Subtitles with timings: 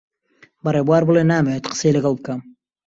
[0.63, 2.39] بە ڕێبوار بڵێ نامەوێت قسەی لەگەڵ بکەم.